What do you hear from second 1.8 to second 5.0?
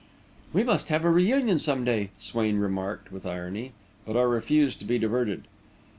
day," Swain remarked, with irony. But I refused to be